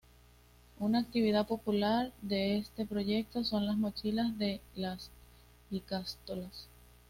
[0.79, 5.11] Una actividad popular de este proyecto son las "mochilas" de las
[5.69, 6.65] ikastolas.